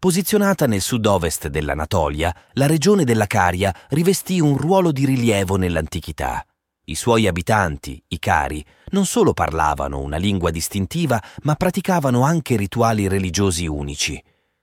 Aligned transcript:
Posizionata 0.00 0.66
nel 0.66 0.80
sud-ovest 0.80 1.48
dell'Anatolia, 1.48 2.34
la 2.54 2.64
regione 2.64 3.04
della 3.04 3.26
Caria 3.26 3.70
rivestì 3.90 4.40
un 4.40 4.56
ruolo 4.56 4.92
di 4.92 5.04
rilievo 5.04 5.56
nell'antichità. 5.56 6.42
I 6.84 6.94
suoi 6.94 7.26
abitanti, 7.26 8.02
i 8.08 8.18
Cari, 8.18 8.64
non 8.92 9.04
solo 9.04 9.34
parlavano 9.34 9.98
una 9.98 10.16
lingua 10.16 10.50
distintiva, 10.50 11.22
ma 11.42 11.54
praticavano 11.54 12.22
anche 12.22 12.56
rituali 12.56 13.08
religiosi 13.08 13.66
unici. 13.66 14.18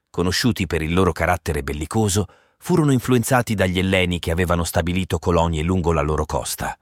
Conosciuti 0.10 0.66
per 0.66 0.82
il 0.82 0.92
loro 0.92 1.12
carattere 1.12 1.62
bellicoso, 1.62 2.26
furono 2.58 2.92
influenzati 2.92 3.54
dagli 3.54 3.78
Elleni 3.78 4.18
che 4.18 4.32
avevano 4.32 4.64
stabilito 4.64 5.20
colonie 5.20 5.62
lungo 5.62 5.94
la 5.94 6.02
loro 6.02 6.26
costa. 6.26 6.76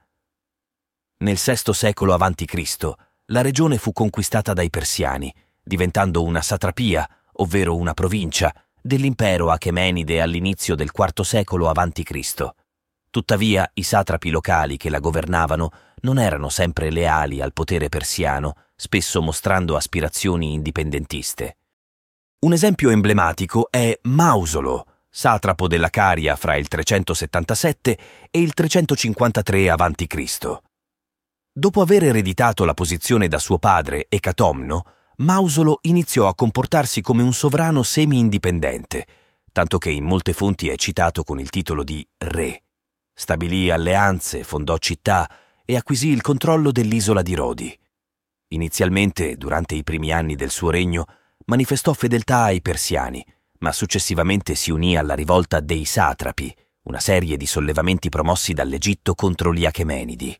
Nel 1.18 1.36
VI 1.36 1.74
secolo 1.74 2.14
a.C. 2.14 2.92
la 3.26 3.42
regione 3.42 3.76
fu 3.76 3.92
conquistata 3.92 4.54
dai 4.54 4.70
Persiani, 4.70 5.30
diventando 5.62 6.22
una 6.22 6.40
satrapia, 6.40 7.06
ovvero 7.36 7.76
una 7.76 7.94
provincia, 7.94 8.54
dell'impero 8.80 9.50
Achemenide 9.50 10.20
all'inizio 10.20 10.74
del 10.74 10.90
IV 10.94 11.22
secolo 11.22 11.68
a.C. 11.68 12.48
Tuttavia 13.10 13.68
i 13.74 13.82
satrapi 13.82 14.30
locali 14.30 14.76
che 14.76 14.90
la 14.90 15.00
governavano 15.00 15.70
non 16.02 16.18
erano 16.18 16.48
sempre 16.48 16.90
leali 16.90 17.40
al 17.40 17.52
potere 17.52 17.88
persiano, 17.88 18.54
spesso 18.76 19.22
mostrando 19.22 19.74
aspirazioni 19.74 20.52
indipendentiste. 20.52 21.56
Un 22.38 22.52
esempio 22.52 22.90
emblematico 22.90 23.68
è 23.70 23.98
Mausolo, 24.02 24.86
satrapo 25.08 25.66
della 25.66 25.88
Caria 25.88 26.36
fra 26.36 26.56
il 26.56 26.68
377 26.68 27.98
e 28.30 28.40
il 28.40 28.52
353 28.52 29.70
a.C. 29.70 30.58
Dopo 31.50 31.80
aver 31.80 32.04
ereditato 32.04 32.66
la 32.66 32.74
posizione 32.74 33.28
da 33.28 33.38
suo 33.38 33.58
padre, 33.58 34.06
Ecatomno, 34.10 34.84
Mausolo 35.18 35.78
iniziò 35.82 36.28
a 36.28 36.34
comportarsi 36.34 37.00
come 37.00 37.22
un 37.22 37.32
sovrano 37.32 37.82
semi-indipendente, 37.82 39.06
tanto 39.50 39.78
che 39.78 39.88
in 39.88 40.04
molte 40.04 40.34
fonti 40.34 40.68
è 40.68 40.76
citato 40.76 41.22
con 41.22 41.40
il 41.40 41.48
titolo 41.48 41.82
di 41.84 42.06
re. 42.18 42.64
Stabilì 43.14 43.70
alleanze, 43.70 44.44
fondò 44.44 44.76
città 44.76 45.30
e 45.64 45.74
acquisì 45.74 46.08
il 46.08 46.20
controllo 46.20 46.70
dell'isola 46.70 47.22
di 47.22 47.34
Rodi. 47.34 47.78
Inizialmente, 48.48 49.36
durante 49.36 49.74
i 49.74 49.82
primi 49.82 50.12
anni 50.12 50.34
del 50.34 50.50
suo 50.50 50.68
regno, 50.68 51.06
manifestò 51.46 51.94
fedeltà 51.94 52.42
ai 52.42 52.60
persiani, 52.60 53.24
ma 53.60 53.72
successivamente 53.72 54.54
si 54.54 54.70
unì 54.70 54.98
alla 54.98 55.14
rivolta 55.14 55.60
dei 55.60 55.86
satrapi, 55.86 56.54
una 56.82 57.00
serie 57.00 57.38
di 57.38 57.46
sollevamenti 57.46 58.10
promossi 58.10 58.52
dall'Egitto 58.52 59.14
contro 59.14 59.54
gli 59.54 59.64
Achemenidi. 59.64 60.38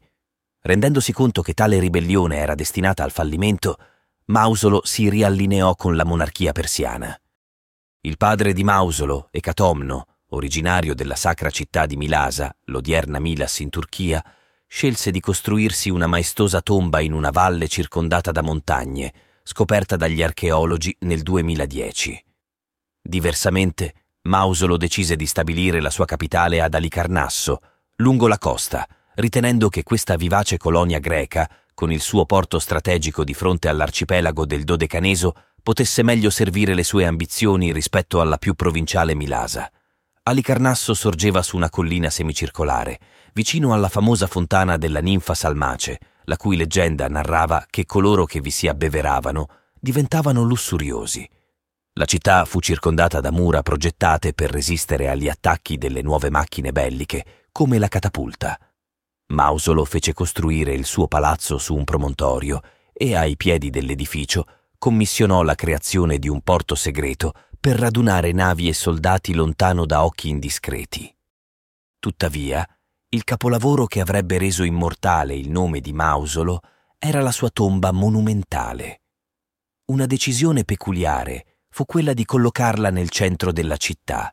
Rendendosi 0.60 1.14
conto 1.14 1.40
che 1.40 1.54
tale 1.54 1.78
ribellione 1.78 2.36
era 2.36 2.54
destinata 2.54 3.04
al 3.04 3.10
fallimento, 3.10 3.78
Mausolo 4.28 4.80
si 4.84 5.08
riallineò 5.08 5.76
con 5.76 5.94
la 5.94 6.04
monarchia 6.04 6.50
persiana. 6.50 7.16
Il 8.00 8.16
padre 8.16 8.52
di 8.52 8.64
Mausolo, 8.64 9.28
Ecatomno, 9.30 10.16
originario 10.30 10.96
della 10.96 11.14
sacra 11.14 11.48
città 11.48 11.86
di 11.86 11.96
Milasa, 11.96 12.52
l'odierna 12.64 13.20
Milas 13.20 13.60
in 13.60 13.70
Turchia, 13.70 14.24
scelse 14.66 15.12
di 15.12 15.20
costruirsi 15.20 15.90
una 15.90 16.08
maestosa 16.08 16.60
tomba 16.60 16.98
in 16.98 17.12
una 17.12 17.30
valle 17.30 17.68
circondata 17.68 18.32
da 18.32 18.42
montagne, 18.42 19.12
scoperta 19.44 19.94
dagli 19.94 20.24
archeologi 20.24 20.96
nel 21.00 21.22
2010. 21.22 22.24
Diversamente, 23.00 23.94
Mausolo 24.22 24.76
decise 24.76 25.14
di 25.14 25.26
stabilire 25.26 25.80
la 25.80 25.90
sua 25.90 26.04
capitale 26.04 26.60
ad 26.60 26.74
Alicarnasso, 26.74 27.60
lungo 27.98 28.26
la 28.26 28.38
costa, 28.38 28.88
ritenendo 29.14 29.68
che 29.68 29.84
questa 29.84 30.16
vivace 30.16 30.56
colonia 30.56 30.98
greca, 30.98 31.48
con 31.76 31.92
il 31.92 32.00
suo 32.00 32.24
porto 32.24 32.58
strategico 32.58 33.22
di 33.22 33.34
fronte 33.34 33.68
all'arcipelago 33.68 34.46
del 34.46 34.64
Dodecaneso, 34.64 35.34
potesse 35.62 36.02
meglio 36.02 36.30
servire 36.30 36.72
le 36.72 36.82
sue 36.82 37.04
ambizioni 37.04 37.70
rispetto 37.70 38.22
alla 38.22 38.38
più 38.38 38.54
provinciale 38.54 39.14
Milasa. 39.14 39.70
Alicarnasso 40.22 40.94
sorgeva 40.94 41.42
su 41.42 41.54
una 41.54 41.68
collina 41.68 42.08
semicircolare, 42.08 42.98
vicino 43.34 43.74
alla 43.74 43.90
famosa 43.90 44.26
fontana 44.26 44.78
della 44.78 45.00
ninfa 45.00 45.34
Salmace, 45.34 46.00
la 46.24 46.38
cui 46.38 46.56
leggenda 46.56 47.08
narrava 47.08 47.66
che 47.68 47.84
coloro 47.84 48.24
che 48.24 48.40
vi 48.40 48.50
si 48.50 48.68
abbeveravano 48.68 49.46
diventavano 49.78 50.44
lussuriosi. 50.44 51.28
La 51.92 52.06
città 52.06 52.46
fu 52.46 52.60
circondata 52.60 53.20
da 53.20 53.30
mura 53.30 53.60
progettate 53.60 54.32
per 54.32 54.50
resistere 54.50 55.10
agli 55.10 55.28
attacchi 55.28 55.76
delle 55.76 56.00
nuove 56.00 56.30
macchine 56.30 56.72
belliche, 56.72 57.48
come 57.52 57.78
la 57.78 57.88
catapulta. 57.88 58.58
Mausolo 59.28 59.84
fece 59.84 60.12
costruire 60.12 60.72
il 60.72 60.84
suo 60.84 61.08
palazzo 61.08 61.58
su 61.58 61.74
un 61.74 61.84
promontorio 61.84 62.60
e 62.92 63.16
ai 63.16 63.36
piedi 63.36 63.70
dell'edificio 63.70 64.46
commissionò 64.78 65.42
la 65.42 65.54
creazione 65.54 66.18
di 66.18 66.28
un 66.28 66.40
porto 66.42 66.74
segreto 66.74 67.32
per 67.58 67.76
radunare 67.76 68.30
navi 68.32 68.68
e 68.68 68.72
soldati 68.72 69.34
lontano 69.34 69.84
da 69.84 70.04
occhi 70.04 70.28
indiscreti. 70.28 71.12
Tuttavia, 71.98 72.64
il 73.08 73.24
capolavoro 73.24 73.86
che 73.86 74.00
avrebbe 74.00 74.38
reso 74.38 74.62
immortale 74.62 75.34
il 75.34 75.50
nome 75.50 75.80
di 75.80 75.92
Mausolo 75.92 76.60
era 76.98 77.20
la 77.20 77.32
sua 77.32 77.50
tomba 77.50 77.90
monumentale. 77.90 79.02
Una 79.86 80.06
decisione 80.06 80.64
peculiare 80.64 81.62
fu 81.68 81.84
quella 81.84 82.12
di 82.12 82.24
collocarla 82.24 82.90
nel 82.90 83.10
centro 83.10 83.50
della 83.52 83.76
città. 83.76 84.32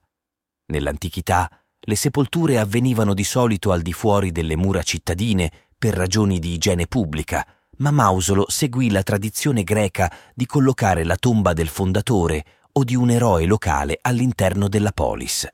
Nell'antichità, 0.67 1.49
le 1.85 1.95
sepolture 1.95 2.59
avvenivano 2.59 3.13
di 3.13 3.23
solito 3.23 3.71
al 3.71 3.81
di 3.81 3.93
fuori 3.93 4.31
delle 4.31 4.55
mura 4.55 4.83
cittadine 4.83 5.51
per 5.77 5.93
ragioni 5.93 6.39
di 6.39 6.53
igiene 6.53 6.87
pubblica, 6.87 7.45
ma 7.77 7.91
Mausolo 7.91 8.45
seguì 8.47 8.89
la 8.89 9.03
tradizione 9.03 9.63
greca 9.63 10.11
di 10.33 10.45
collocare 10.45 11.03
la 11.03 11.17
tomba 11.17 11.53
del 11.53 11.67
fondatore 11.67 12.45
o 12.73 12.83
di 12.83 12.95
un 12.95 13.09
eroe 13.09 13.45
locale 13.45 13.97
all'interno 14.01 14.69
della 14.69 14.91
polis. 14.91 15.47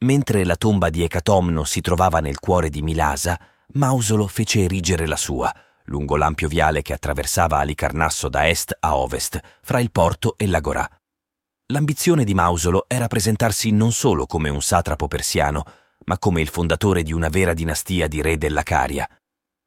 Mentre 0.00 0.44
la 0.44 0.56
tomba 0.56 0.90
di 0.90 1.02
Ecatomno 1.02 1.64
si 1.64 1.80
trovava 1.80 2.20
nel 2.20 2.38
cuore 2.38 2.68
di 2.68 2.82
Milasa, 2.82 3.40
Mausolo 3.72 4.26
fece 4.26 4.64
erigere 4.64 5.06
la 5.06 5.16
sua, 5.16 5.52
lungo 5.84 6.16
l'ampio 6.16 6.48
viale 6.48 6.82
che 6.82 6.92
attraversava 6.92 7.58
Alicarnasso 7.58 8.28
da 8.28 8.46
est 8.48 8.76
a 8.78 8.96
ovest, 8.96 9.40
fra 9.62 9.80
il 9.80 9.90
porto 9.90 10.36
e 10.36 10.46
l'agorà. 10.46 10.88
L'ambizione 11.70 12.24
di 12.24 12.32
Mausolo 12.32 12.86
era 12.88 13.08
presentarsi 13.08 13.70
non 13.72 13.92
solo 13.92 14.24
come 14.24 14.48
un 14.48 14.62
satrapo 14.62 15.06
persiano, 15.06 15.64
ma 16.06 16.16
come 16.18 16.40
il 16.40 16.48
fondatore 16.48 17.02
di 17.02 17.12
una 17.12 17.28
vera 17.28 17.52
dinastia 17.52 18.08
di 18.08 18.22
re 18.22 18.38
della 18.38 18.62
Caria. 18.62 19.06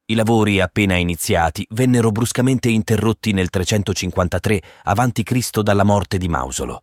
I 0.06 0.16
lavori 0.16 0.60
appena 0.60 0.96
iniziati 0.96 1.64
vennero 1.70 2.10
bruscamente 2.10 2.70
interrotti 2.70 3.34
nel 3.34 3.52
353 3.52 4.62
a.C. 4.86 5.62
dalla 5.62 5.84
morte 5.84 6.18
di 6.18 6.28
Mausolo. 6.28 6.82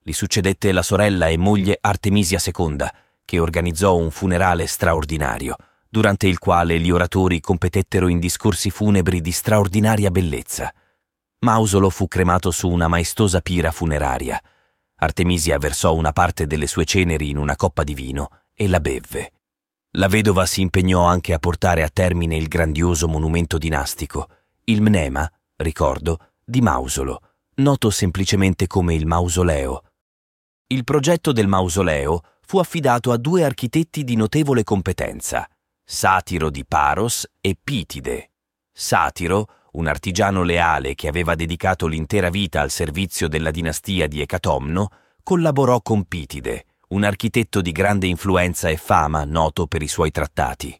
Gli 0.00 0.12
succedette 0.12 0.70
la 0.70 0.82
sorella 0.82 1.26
e 1.26 1.36
moglie 1.36 1.76
Artemisia 1.80 2.38
II, 2.38 2.76
che 3.24 3.40
organizzò 3.40 3.96
un 3.96 4.12
funerale 4.12 4.68
straordinario, 4.68 5.56
durante 5.88 6.28
il 6.28 6.38
quale 6.38 6.78
gli 6.78 6.92
oratori 6.92 7.40
competettero 7.40 8.06
in 8.06 8.20
discorsi 8.20 8.70
funebri 8.70 9.20
di 9.20 9.32
straordinaria 9.32 10.12
bellezza. 10.12 10.72
Mausolo 11.44 11.90
fu 11.90 12.08
cremato 12.08 12.50
su 12.50 12.70
una 12.70 12.88
maestosa 12.88 13.42
pira 13.42 13.70
funeraria. 13.70 14.42
Artemisia 14.96 15.58
versò 15.58 15.94
una 15.94 16.12
parte 16.12 16.46
delle 16.46 16.66
sue 16.66 16.86
ceneri 16.86 17.28
in 17.28 17.36
una 17.36 17.54
coppa 17.54 17.84
di 17.84 17.92
vino 17.92 18.30
e 18.54 18.66
la 18.66 18.80
bevve. 18.80 19.32
La 19.96 20.08
vedova 20.08 20.46
si 20.46 20.62
impegnò 20.62 21.04
anche 21.04 21.34
a 21.34 21.38
portare 21.38 21.82
a 21.82 21.90
termine 21.92 22.34
il 22.34 22.48
grandioso 22.48 23.08
monumento 23.08 23.58
dinastico, 23.58 24.28
il 24.64 24.80
mnema, 24.80 25.30
ricordo, 25.56 26.30
di 26.42 26.62
Mausolo, 26.62 27.20
noto 27.56 27.90
semplicemente 27.90 28.66
come 28.66 28.94
il 28.94 29.06
mausoleo. 29.06 29.82
Il 30.68 30.82
progetto 30.82 31.30
del 31.32 31.46
mausoleo 31.46 32.22
fu 32.40 32.58
affidato 32.58 33.12
a 33.12 33.18
due 33.18 33.44
architetti 33.44 34.02
di 34.02 34.16
notevole 34.16 34.64
competenza, 34.64 35.46
Satiro 35.84 36.48
di 36.48 36.64
Paros 36.64 37.28
e 37.42 37.54
Pitide. 37.62 38.30
Satiro, 38.72 39.46
un 39.74 39.86
artigiano 39.86 40.42
leale 40.42 40.94
che 40.94 41.08
aveva 41.08 41.34
dedicato 41.34 41.86
l'intera 41.86 42.30
vita 42.30 42.60
al 42.60 42.70
servizio 42.70 43.28
della 43.28 43.50
dinastia 43.50 44.06
di 44.06 44.20
Ecatomno, 44.20 44.88
collaborò 45.22 45.80
con 45.80 46.04
Pitide, 46.04 46.66
un 46.88 47.02
architetto 47.02 47.60
di 47.60 47.72
grande 47.72 48.06
influenza 48.06 48.68
e 48.68 48.76
fama 48.76 49.24
noto 49.24 49.66
per 49.66 49.82
i 49.82 49.88
suoi 49.88 50.10
trattati. 50.10 50.78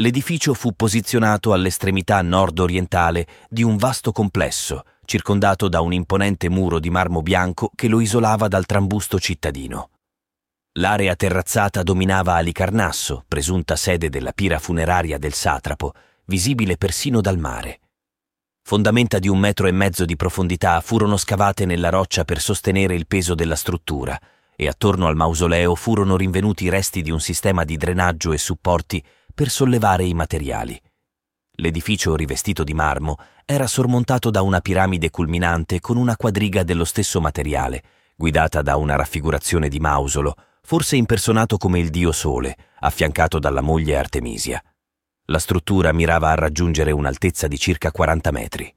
L'edificio 0.00 0.54
fu 0.54 0.74
posizionato 0.74 1.52
all'estremità 1.52 2.22
nord-orientale 2.22 3.26
di 3.48 3.62
un 3.62 3.76
vasto 3.76 4.12
complesso, 4.12 4.84
circondato 5.04 5.68
da 5.68 5.80
un 5.80 5.92
imponente 5.92 6.48
muro 6.48 6.78
di 6.78 6.90
marmo 6.90 7.22
bianco 7.22 7.70
che 7.74 7.88
lo 7.88 8.00
isolava 8.00 8.48
dal 8.48 8.66
trambusto 8.66 9.18
cittadino. 9.18 9.90
L'area 10.78 11.16
terrazzata 11.16 11.82
dominava 11.82 12.34
Alicarnasso, 12.34 13.24
presunta 13.26 13.74
sede 13.74 14.08
della 14.08 14.32
pira 14.32 14.58
funeraria 14.58 15.18
del 15.18 15.32
satrapo, 15.32 15.92
visibile 16.26 16.76
persino 16.76 17.20
dal 17.20 17.38
mare. 17.38 17.80
Fondamenta 18.68 19.18
di 19.18 19.28
un 19.28 19.38
metro 19.38 19.66
e 19.66 19.72
mezzo 19.72 20.04
di 20.04 20.14
profondità 20.14 20.82
furono 20.82 21.16
scavate 21.16 21.64
nella 21.64 21.88
roccia 21.88 22.24
per 22.24 22.38
sostenere 22.38 22.94
il 22.94 23.06
peso 23.06 23.34
della 23.34 23.56
struttura 23.56 24.20
e 24.54 24.68
attorno 24.68 25.06
al 25.06 25.16
mausoleo 25.16 25.74
furono 25.74 26.18
rinvenuti 26.18 26.64
i 26.64 26.68
resti 26.68 27.00
di 27.00 27.10
un 27.10 27.18
sistema 27.18 27.64
di 27.64 27.78
drenaggio 27.78 28.30
e 28.30 28.36
supporti 28.36 29.02
per 29.34 29.48
sollevare 29.48 30.04
i 30.04 30.12
materiali. 30.12 30.78
L'edificio 31.52 32.14
rivestito 32.14 32.62
di 32.62 32.74
marmo 32.74 33.16
era 33.46 33.66
sormontato 33.66 34.28
da 34.28 34.42
una 34.42 34.60
piramide 34.60 35.08
culminante 35.08 35.80
con 35.80 35.96
una 35.96 36.14
quadriga 36.14 36.62
dello 36.62 36.84
stesso 36.84 37.22
materiale, 37.22 37.82
guidata 38.14 38.60
da 38.60 38.76
una 38.76 38.96
raffigurazione 38.96 39.70
di 39.70 39.80
Mausolo, 39.80 40.34
forse 40.60 40.94
impersonato 40.94 41.56
come 41.56 41.78
il 41.78 41.88
dio 41.88 42.12
Sole, 42.12 42.54
affiancato 42.80 43.38
dalla 43.38 43.62
moglie 43.62 43.96
Artemisia. 43.96 44.62
La 45.30 45.38
struttura 45.38 45.92
mirava 45.92 46.30
a 46.30 46.34
raggiungere 46.34 46.90
un'altezza 46.90 47.48
di 47.48 47.58
circa 47.58 47.90
40 47.90 48.30
metri. 48.30 48.74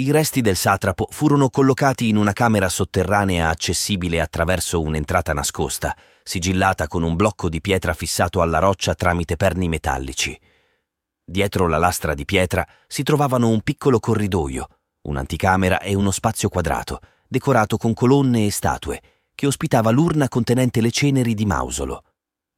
I 0.00 0.10
resti 0.10 0.40
del 0.40 0.56
satrapo 0.56 1.06
furono 1.08 1.48
collocati 1.48 2.08
in 2.08 2.16
una 2.16 2.32
camera 2.32 2.68
sotterranea 2.68 3.48
accessibile 3.48 4.20
attraverso 4.20 4.80
un'entrata 4.80 5.32
nascosta, 5.32 5.96
sigillata 6.24 6.88
con 6.88 7.04
un 7.04 7.14
blocco 7.14 7.48
di 7.48 7.60
pietra 7.60 7.92
fissato 7.92 8.42
alla 8.42 8.58
roccia 8.58 8.96
tramite 8.96 9.36
perni 9.36 9.68
metallici. 9.68 10.36
Dietro 11.24 11.68
la 11.68 11.78
lastra 11.78 12.14
di 12.14 12.24
pietra 12.24 12.66
si 12.88 13.04
trovavano 13.04 13.48
un 13.48 13.60
piccolo 13.60 14.00
corridoio, 14.00 14.66
un'anticamera 15.02 15.78
e 15.82 15.94
uno 15.94 16.10
spazio 16.10 16.48
quadrato, 16.48 16.98
decorato 17.28 17.76
con 17.76 17.94
colonne 17.94 18.44
e 18.44 18.50
statue, 18.50 19.00
che 19.36 19.46
ospitava 19.46 19.90
l'urna 19.90 20.26
contenente 20.26 20.80
le 20.80 20.90
ceneri 20.90 21.34
di 21.34 21.46
Mausolo. 21.46 22.06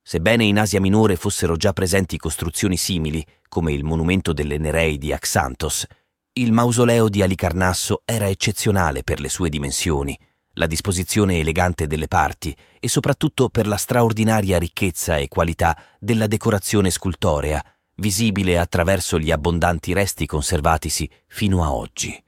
Sebbene 0.05 0.45
in 0.45 0.59
Asia 0.59 0.81
Minore 0.81 1.17
fossero 1.17 1.57
già 1.57 1.73
presenti 1.73 2.17
costruzioni 2.17 2.77
simili, 2.77 3.25
come 3.49 3.73
il 3.73 3.85
monumento 3.85 4.33
delle 4.33 4.59
Nereidi 4.59 5.13
a 5.13 5.19
Xanthos, 5.19 5.87
il 6.35 6.51
mausoleo 6.51 7.09
di 7.09 7.23
Alicarnasso 7.23 8.03
era 8.05 8.27
eccezionale 8.29 9.05
per 9.05 9.21
le 9.21 9.29
sue 9.29 9.49
dimensioni, 9.49 10.19
la 10.55 10.67
disposizione 10.67 11.39
elegante 11.39 11.87
delle 11.87 12.09
parti 12.09 12.55
e 12.81 12.89
soprattutto 12.89 13.49
per 13.49 13.67
la 13.67 13.77
straordinaria 13.77 14.59
ricchezza 14.59 15.17
e 15.19 15.29
qualità 15.29 15.79
della 15.99 16.27
decorazione 16.27 16.91
scultorea, 16.91 17.65
visibile 17.97 18.59
attraverso 18.59 19.19
gli 19.19 19.31
abbondanti 19.31 19.93
resti 19.93 20.27
conservatisi 20.27 21.09
fino 21.27 21.63
a 21.63 21.73
oggi. 21.73 22.21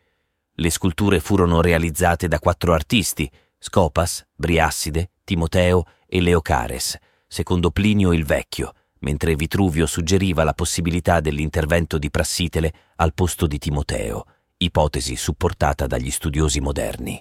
Le 0.57 0.71
sculture 0.71 1.19
furono 1.19 1.61
realizzate 1.61 2.29
da 2.29 2.39
quattro 2.39 2.73
artisti, 2.73 3.29
Scopas, 3.59 4.25
Briasside, 4.35 5.11
Timoteo 5.25 5.85
e 6.07 6.21
Leocares, 6.21 6.99
secondo 7.35 7.73
Plinio 7.73 8.13
il 8.13 8.25
Vecchio, 8.25 8.75
mentre 9.01 9.35
Vitruvio 9.35 9.87
suggeriva 9.87 10.45
la 10.45 10.53
possibilità 10.53 11.19
dell'intervento 11.19 11.99
di 11.99 12.09
Prassitele 12.09 12.73
al 12.95 13.13
posto 13.13 13.49
di 13.49 13.59
Timoteo, 13.59 14.25
ipotesi 14.59 15.17
supportata 15.17 15.89
dagli 15.89 16.13
studiosi 16.13 16.61
moderni. 16.61 17.21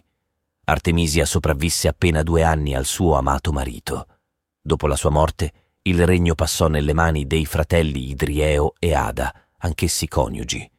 Artemisia 0.65 1.25
sopravvisse 1.25 1.87
appena 1.87 2.21
due 2.21 2.43
anni 2.43 2.75
al 2.75 2.85
suo 2.85 3.17
amato 3.17 3.51
marito. 3.51 4.05
Dopo 4.61 4.85
la 4.85 4.95
sua 4.95 5.09
morte, 5.09 5.51
il 5.81 6.05
regno 6.05 6.35
passò 6.35 6.67
nelle 6.67 6.93
mani 6.93 7.25
dei 7.25 7.47
fratelli 7.47 8.11
Idrieo 8.11 8.75
e 8.77 8.93
Ada, 8.93 9.33
anch'essi 9.57 10.07
coniugi. 10.07 10.69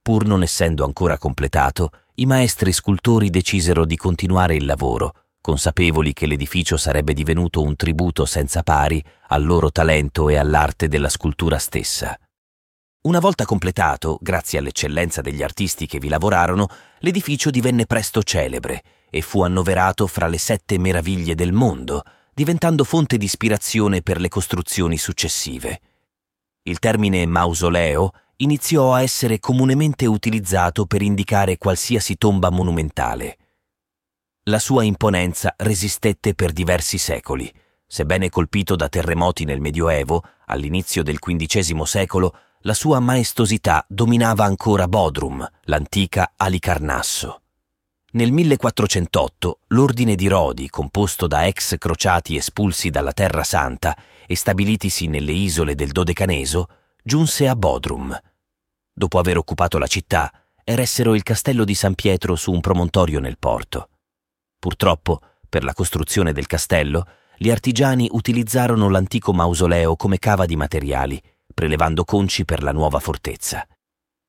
Pur 0.00 0.24
non 0.24 0.44
essendo 0.44 0.84
ancora 0.84 1.18
completato, 1.18 1.90
i 2.14 2.24
maestri 2.24 2.72
scultori 2.72 3.30
decisero 3.30 3.84
di 3.84 3.96
continuare 3.96 4.54
il 4.54 4.64
lavoro, 4.64 5.19
consapevoli 5.40 6.12
che 6.12 6.26
l'edificio 6.26 6.76
sarebbe 6.76 7.12
divenuto 7.14 7.62
un 7.62 7.76
tributo 7.76 8.26
senza 8.26 8.62
pari 8.62 9.02
al 9.28 9.44
loro 9.44 9.70
talento 9.70 10.28
e 10.28 10.36
all'arte 10.36 10.88
della 10.88 11.08
scultura 11.08 11.58
stessa. 11.58 12.18
Una 13.02 13.18
volta 13.18 13.46
completato, 13.46 14.18
grazie 14.20 14.58
all'eccellenza 14.58 15.22
degli 15.22 15.42
artisti 15.42 15.86
che 15.86 15.98
vi 15.98 16.08
lavorarono, 16.08 16.68
l'edificio 16.98 17.48
divenne 17.48 17.86
presto 17.86 18.22
celebre 18.22 18.82
e 19.08 19.22
fu 19.22 19.42
annoverato 19.42 20.06
fra 20.06 20.26
le 20.26 20.36
sette 20.36 20.78
meraviglie 20.78 21.34
del 21.34 21.52
mondo, 21.52 22.02
diventando 22.34 22.84
fonte 22.84 23.16
di 23.16 23.24
ispirazione 23.24 24.02
per 24.02 24.20
le 24.20 24.28
costruzioni 24.28 24.98
successive. 24.98 25.80
Il 26.64 26.78
termine 26.78 27.24
mausoleo 27.24 28.12
iniziò 28.36 28.92
a 28.92 29.00
essere 29.00 29.38
comunemente 29.38 30.04
utilizzato 30.04 30.84
per 30.84 31.00
indicare 31.00 31.56
qualsiasi 31.56 32.16
tomba 32.16 32.50
monumentale. 32.50 33.38
La 34.44 34.58
sua 34.58 34.84
imponenza 34.84 35.52
resistette 35.58 36.34
per 36.34 36.52
diversi 36.52 36.96
secoli. 36.96 37.52
Sebbene 37.86 38.30
colpito 38.30 38.74
da 38.74 38.88
terremoti 38.88 39.44
nel 39.44 39.60
Medioevo, 39.60 40.24
all'inizio 40.46 41.02
del 41.02 41.18
XV 41.18 41.82
secolo, 41.82 42.34
la 42.60 42.72
sua 42.72 43.00
maestosità 43.00 43.84
dominava 43.86 44.44
ancora 44.44 44.88
Bodrum, 44.88 45.46
l'antica 45.64 46.32
Alicarnasso. 46.36 47.42
Nel 48.12 48.32
1408 48.32 49.58
l'ordine 49.68 50.14
di 50.14 50.26
Rodi, 50.26 50.70
composto 50.70 51.26
da 51.26 51.46
ex 51.46 51.76
crociati 51.76 52.36
espulsi 52.36 52.88
dalla 52.88 53.12
Terra 53.12 53.44
Santa 53.44 53.94
e 54.26 54.34
stabilitisi 54.36 55.06
nelle 55.06 55.32
isole 55.32 55.74
del 55.74 55.90
Dodecaneso, 55.90 56.68
giunse 57.04 57.46
a 57.46 57.54
Bodrum. 57.54 58.18
Dopo 58.90 59.18
aver 59.18 59.36
occupato 59.36 59.76
la 59.76 59.86
città, 59.86 60.32
eressero 60.64 61.14
il 61.14 61.22
castello 61.22 61.64
di 61.64 61.74
San 61.74 61.94
Pietro 61.94 62.36
su 62.36 62.52
un 62.52 62.60
promontorio 62.60 63.20
nel 63.20 63.36
porto. 63.38 63.89
Purtroppo, 64.60 65.22
per 65.48 65.64
la 65.64 65.72
costruzione 65.72 66.34
del 66.34 66.46
castello, 66.46 67.06
gli 67.38 67.50
artigiani 67.50 68.08
utilizzarono 68.12 68.90
l'antico 68.90 69.32
mausoleo 69.32 69.96
come 69.96 70.18
cava 70.18 70.44
di 70.44 70.54
materiali, 70.54 71.20
prelevando 71.54 72.04
conci 72.04 72.44
per 72.44 72.62
la 72.62 72.70
nuova 72.70 72.98
fortezza. 72.98 73.66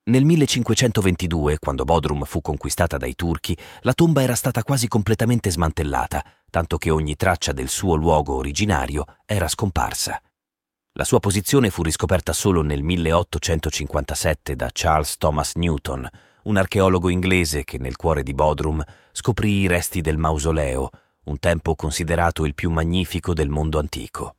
Nel 0.04 0.24
1522, 0.24 1.58
quando 1.58 1.84
Bodrum 1.84 2.24
fu 2.24 2.40
conquistata 2.40 2.96
dai 2.96 3.14
turchi, 3.14 3.54
la 3.82 3.92
tomba 3.92 4.22
era 4.22 4.34
stata 4.34 4.62
quasi 4.62 4.88
completamente 4.88 5.50
smantellata, 5.50 6.24
tanto 6.48 6.78
che 6.78 6.88
ogni 6.88 7.14
traccia 7.14 7.52
del 7.52 7.68
suo 7.68 7.94
luogo 7.94 8.34
originario 8.34 9.04
era 9.26 9.48
scomparsa. 9.48 10.18
La 10.92 11.04
sua 11.04 11.20
posizione 11.20 11.68
fu 11.68 11.82
riscoperta 11.82 12.32
solo 12.32 12.62
nel 12.62 12.82
1857 12.82 14.56
da 14.56 14.70
Charles 14.72 15.18
Thomas 15.18 15.56
Newton, 15.56 16.08
un 16.44 16.56
archeologo 16.56 17.08
inglese 17.08 17.64
che 17.64 17.78
nel 17.78 17.96
cuore 17.96 18.22
di 18.22 18.34
Bodrum 18.34 18.82
scoprì 19.12 19.60
i 19.60 19.66
resti 19.66 20.00
del 20.00 20.18
mausoleo, 20.18 20.88
un 21.24 21.38
tempo 21.38 21.74
considerato 21.74 22.44
il 22.44 22.54
più 22.54 22.70
magnifico 22.70 23.32
del 23.32 23.48
mondo 23.48 23.78
antico. 23.78 24.34